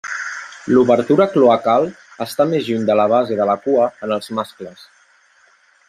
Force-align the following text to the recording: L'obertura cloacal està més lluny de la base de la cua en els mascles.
L'obertura 0.75 1.27
cloacal 1.33 1.85
està 2.27 2.49
més 2.55 2.71
lluny 2.71 2.89
de 2.91 2.97
la 3.01 3.07
base 3.13 3.39
de 3.43 3.49
la 3.53 3.61
cua 3.67 3.89
en 4.09 4.17
els 4.17 4.35
mascles. 4.41 4.91